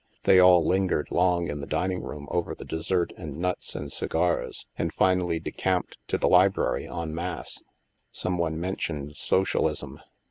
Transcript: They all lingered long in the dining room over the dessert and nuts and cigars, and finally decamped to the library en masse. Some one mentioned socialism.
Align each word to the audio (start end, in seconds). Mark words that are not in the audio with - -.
They 0.23 0.39
all 0.39 0.67
lingered 0.67 1.09
long 1.11 1.47
in 1.47 1.61
the 1.61 1.67
dining 1.67 2.01
room 2.01 2.27
over 2.31 2.55
the 2.55 2.65
dessert 2.65 3.13
and 3.17 3.37
nuts 3.37 3.75
and 3.75 3.91
cigars, 3.91 4.65
and 4.75 4.91
finally 4.91 5.39
decamped 5.39 5.99
to 6.07 6.17
the 6.17 6.27
library 6.27 6.87
en 6.89 7.13
masse. 7.13 7.61
Some 8.11 8.39
one 8.39 8.59
mentioned 8.59 9.15
socialism. 9.15 9.99